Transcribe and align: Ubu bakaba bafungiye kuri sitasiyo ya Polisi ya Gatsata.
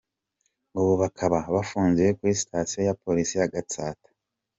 Ubu 0.79 0.93
bakaba 1.01 1.39
bafungiye 1.55 2.09
kuri 2.17 2.33
sitasiyo 2.41 2.79
ya 2.87 2.97
Polisi 3.03 3.33
ya 3.39 3.49
Gatsata. 3.53 4.07